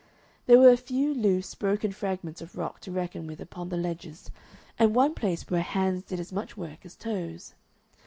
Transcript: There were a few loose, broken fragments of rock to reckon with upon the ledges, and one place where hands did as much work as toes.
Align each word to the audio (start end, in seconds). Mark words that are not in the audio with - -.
There 0.47 0.57
were 0.57 0.71
a 0.71 0.77
few 0.77 1.13
loose, 1.13 1.53
broken 1.53 1.91
fragments 1.91 2.41
of 2.41 2.57
rock 2.57 2.79
to 2.79 2.91
reckon 2.91 3.27
with 3.27 3.39
upon 3.39 3.69
the 3.69 3.77
ledges, 3.77 4.31
and 4.79 4.95
one 4.95 5.13
place 5.13 5.43
where 5.47 5.61
hands 5.61 6.01
did 6.01 6.19
as 6.19 6.33
much 6.33 6.57
work 6.57 6.83
as 6.83 6.95
toes. 6.95 7.53